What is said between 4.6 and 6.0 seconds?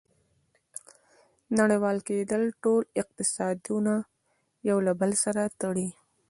یو له بل سره تړي.